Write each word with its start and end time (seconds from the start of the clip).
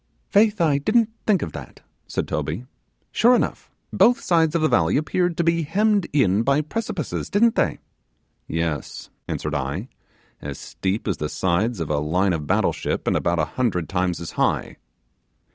'Faith, 0.31 0.59
I 0.59 0.79
didn't 0.79 1.11
think 1.27 1.43
of 1.43 1.51
that,' 1.51 1.81
said 2.07 2.27
Toby; 2.27 2.65
'sure 3.11 3.35
enough, 3.35 3.69
both 3.93 4.19
sides 4.19 4.55
of 4.55 4.63
the 4.63 4.67
valley 4.67 4.97
appeared 4.97 5.37
to 5.37 5.43
be 5.43 5.61
hemmed 5.61 6.07
in 6.11 6.41
by 6.41 6.61
precipices, 6.61 7.29
didn't 7.29 7.53
they?' 7.53 7.77
'Yes,' 8.47 9.11
answered 9.27 9.53
I, 9.53 9.89
'as 10.41 10.57
steep 10.57 11.07
as 11.07 11.17
the 11.17 11.29
sides 11.29 11.79
of 11.79 11.91
a 11.91 11.99
line 11.99 12.33
of 12.33 12.47
battle 12.47 12.73
ship, 12.73 13.05
and 13.05 13.15
about 13.15 13.37
a 13.37 13.45
hundred 13.45 13.87
times 13.87 14.19
as 14.19 14.31
high. 14.31 14.77